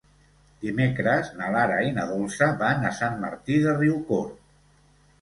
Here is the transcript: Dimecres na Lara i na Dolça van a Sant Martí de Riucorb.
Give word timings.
Dimecres 0.63 1.29
na 1.41 1.51
Lara 1.57 1.77
i 1.89 1.93
na 1.99 2.07
Dolça 2.13 2.49
van 2.65 2.91
a 2.91 2.95
Sant 3.03 3.23
Martí 3.27 3.63
de 3.69 3.81
Riucorb. 3.81 4.39